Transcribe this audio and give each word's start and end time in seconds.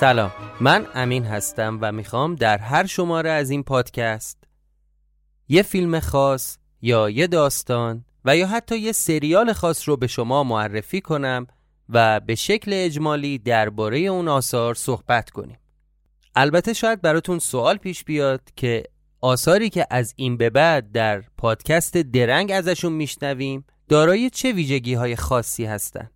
سلام. 0.00 0.32
من 0.60 0.86
امین 0.94 1.24
هستم 1.24 1.78
و 1.80 1.92
می‌خوام 1.92 2.34
در 2.34 2.58
هر 2.58 2.86
شماره 2.86 3.30
از 3.30 3.50
این 3.50 3.62
پادکست 3.62 4.38
یه 5.48 5.62
فیلم 5.62 6.00
خاص 6.00 6.56
یا 6.82 7.10
یه 7.10 7.26
داستان 7.26 8.04
و 8.24 8.36
یا 8.36 8.46
حتی 8.46 8.78
یه 8.78 8.92
سریال 8.92 9.52
خاص 9.52 9.88
رو 9.88 9.96
به 9.96 10.06
شما 10.06 10.44
معرفی 10.44 11.00
کنم 11.00 11.46
و 11.88 12.20
به 12.20 12.34
شکل 12.34 12.70
اجمالی 12.74 13.38
درباره 13.38 13.98
اون 13.98 14.28
آثار 14.28 14.74
صحبت 14.74 15.30
کنیم. 15.30 15.58
البته 16.34 16.72
شاید 16.72 17.02
براتون 17.02 17.38
سوال 17.38 17.76
پیش 17.76 18.04
بیاد 18.04 18.42
که 18.56 18.82
آثاری 19.20 19.70
که 19.70 19.86
از 19.90 20.14
این 20.16 20.36
به 20.36 20.50
بعد 20.50 20.92
در 20.92 21.22
پادکست 21.38 21.96
درنگ 21.96 22.52
ازشون 22.52 22.92
میشنویم 22.92 23.64
دارای 23.88 24.30
چه 24.30 24.52
ویژگی 24.52 24.94
های 24.94 25.16
خاصی 25.16 25.64
هستند 25.64 26.10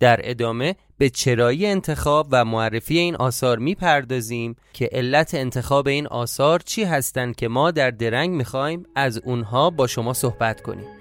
در 0.00 0.20
ادامه 0.22 0.76
به 0.98 1.10
چرایی 1.10 1.66
انتخاب 1.66 2.26
و 2.30 2.44
معرفی 2.44 2.98
این 2.98 3.16
آثار 3.16 3.58
می‌پردازیم 3.58 4.56
که 4.72 4.88
علت 4.92 5.34
انتخاب 5.34 5.88
این 5.88 6.06
آثار 6.06 6.60
چی 6.60 6.84
هستند 6.84 7.36
که 7.36 7.48
ما 7.48 7.70
در 7.70 7.90
درنگ 7.90 8.30
می‌خوایم 8.30 8.86
از 8.94 9.18
اونها 9.18 9.70
با 9.70 9.86
شما 9.86 10.12
صحبت 10.12 10.60
کنیم. 10.60 10.95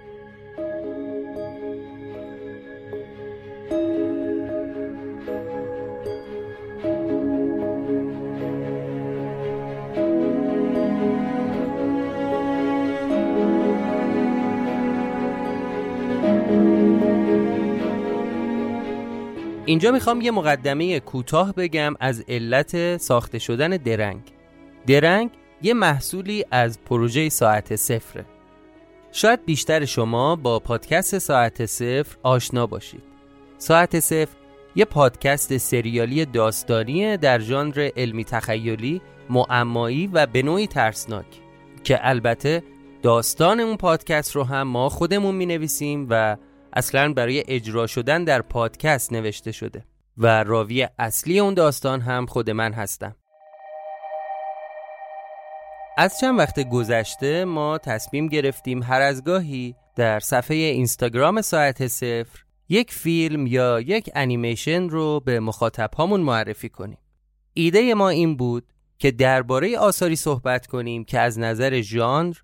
اینجا 19.68 19.92
می‌خوام 19.92 20.22
یه 20.22 20.32
مقدمه 20.32 21.00
کوتاه 21.00 21.54
بگم 21.54 21.94
از 22.00 22.24
علت 22.28 22.98
ساخته 22.98 23.40
شدن 23.40 23.70
درنگ. 23.70 24.22
درنگ 24.88 25.30
یه 25.62 25.74
محصولی 25.74 26.46
از 26.52 26.80
پروژه 26.84 27.30
ساعت 27.30 27.76
صفره. 27.76 28.26
شاید 29.12 29.46
بیشتر 29.46 29.86
شما 29.86 30.36
با 30.36 30.60
پادکست 30.60 31.18
ساعت 31.18 31.66
صفر 31.66 32.18
آشنا 32.24 32.68
باشید. 32.68 33.04
ساعت 33.58 34.00
صفر 34.00 34.36
یه 34.76 34.86
پادکست 34.86 35.58
سریالی 35.58 36.26
داستانی 36.26 37.18
در 37.18 37.40
ژانر 37.40 37.90
علمی 37.98 38.26
تخیلی 38.26 39.02
معمایی 39.30 40.08
و 40.08 40.26
به 40.26 40.42
نوعی 40.42 40.68
ترسناک 40.68 41.26
که 41.84 42.00
البته 42.02 42.64
داستان 43.02 43.60
اون 43.60 43.78
پادکست 43.78 44.36
رو 44.36 44.44
هم 44.44 44.68
ما 44.68 44.90
خودمون 44.90 45.36
می 45.36 45.46
نویسیم 45.46 46.08
و 46.10 46.38
اصلا 46.76 47.14
برای 47.14 47.44
اجرا 47.48 47.88
شدن 47.88 48.24
در 48.24 48.42
پادکست 48.42 49.14
نوشته 49.14 49.52
شده 49.52 49.86
و 50.18 50.44
راوی 50.44 50.88
اصلی 51.00 51.40
اون 51.40 51.54
داستان 51.54 52.02
هم 52.02 52.26
خود 52.26 52.50
من 52.50 52.74
هستم. 52.74 53.16
از 55.98 56.20
چند 56.20 56.40
وقت 56.40 56.70
گذشته 56.70 57.46
ما 57.46 57.78
تصمیم 57.78 58.28
گرفتیم 58.28 58.84
هر 58.84 59.02
از 59.02 59.24
گاهی 59.24 59.76
در 59.96 60.20
صفحه 60.20 60.58
اینستاگرام 60.58 61.42
ساعت 61.42 61.88
صفر 61.88 62.44
یک 62.70 62.94
فیلم 62.94 63.48
یا 63.48 63.80
یک 63.82 64.10
انیمیشن 64.16 64.90
رو 64.90 65.20
به 65.20 65.40
مخاطب 65.40 65.94
هامون 65.94 66.22
معرفی 66.22 66.70
کنیم. 66.70 66.98
ایده 67.54 67.94
ما 67.94 68.10
این 68.10 68.38
بود 68.38 68.74
که 69.00 69.12
درباره 69.12 69.78
آثاری 69.78 70.16
صحبت 70.16 70.68
کنیم 70.68 71.04
که 71.04 71.20
از 71.20 71.40
نظر 71.40 71.82
ژانر 71.82 72.36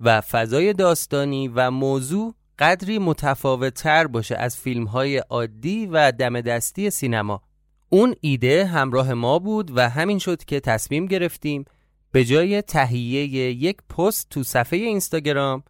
و 0.00 0.20
فضای 0.20 0.72
داستانی 0.72 1.48
و 1.48 1.70
موضوع 1.70 2.34
قدری 2.58 2.98
متفاوت 2.98 3.74
تر 3.74 4.06
باشه 4.06 4.36
از 4.36 4.56
فیلم 4.56 4.84
های 4.84 5.18
عادی 5.18 5.86
و 5.86 6.12
دم 6.12 6.40
دستی 6.40 6.90
سینما. 6.90 7.42
اون 7.88 8.14
ایده 8.20 8.66
همراه 8.66 9.14
ما 9.14 9.38
بود 9.38 9.78
و 9.78 9.88
همین 9.88 10.18
شد 10.18 10.44
که 10.44 10.60
تصمیم 10.60 11.06
گرفتیم 11.06 11.64
به 12.12 12.24
جای 12.24 12.62
تهیه 12.62 13.24
یک 13.52 13.76
پست 13.96 14.26
تو 14.30 14.42
صفحه 14.42 14.78
اینستاگرام 14.78 15.62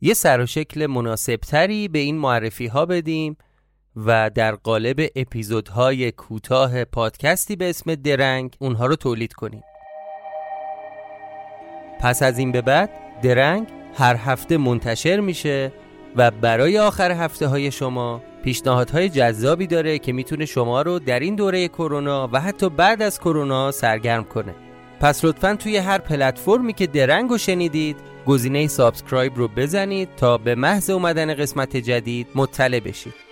یه 0.00 0.14
سر 0.14 0.40
و 0.40 0.46
شکل 0.46 0.86
مناسبتری 0.86 1.88
به 1.88 1.98
این 1.98 2.18
معرفی 2.18 2.66
ها 2.66 2.86
بدیم 2.86 3.36
و 3.96 4.30
در 4.30 4.54
قالب 4.54 5.00
اپیزودهای 5.16 6.12
کوتاه 6.12 6.84
پادکستی 6.84 7.56
به 7.56 7.70
اسم 7.70 7.94
درنگ 7.94 8.56
اونها 8.58 8.86
رو 8.86 8.96
تولید 8.96 9.32
کنیم. 9.32 9.62
پس 12.00 12.22
از 12.22 12.38
این 12.38 12.52
به 12.52 12.62
بعد 12.62 12.90
درنگ 13.22 13.66
هر 13.94 14.16
هفته 14.16 14.56
منتشر 14.56 15.20
میشه 15.20 15.72
و 16.16 16.30
برای 16.30 16.78
آخر 16.78 17.12
هفته 17.12 17.46
های 17.46 17.70
شما 17.70 18.22
پیشنهادهای 18.44 19.08
جذابی 19.08 19.66
داره 19.66 19.98
که 19.98 20.12
می‌تونه 20.12 20.46
شما 20.46 20.82
رو 20.82 20.98
در 20.98 21.20
این 21.20 21.34
دوره 21.34 21.68
کرونا 21.68 22.28
و 22.32 22.40
حتی 22.40 22.68
بعد 22.68 23.02
از 23.02 23.20
کرونا 23.20 23.70
سرگرم 23.70 24.24
کنه. 24.24 24.54
پس 25.00 25.24
لطفا 25.24 25.54
توی 25.54 25.76
هر 25.76 25.98
پلتفرمی 25.98 26.72
که 26.72 26.86
درنگ 26.86 27.30
رو 27.30 27.38
شنیدید 27.38 27.96
گزینه 28.26 28.66
subscribe 28.66 29.36
رو 29.36 29.48
بزنید 29.48 30.08
تا 30.16 30.38
به 30.38 30.54
محض 30.54 30.90
اومدن 30.90 31.34
قسمت 31.34 31.76
جدید 31.76 32.26
مطلع 32.34 32.80
بشید. 32.80 33.31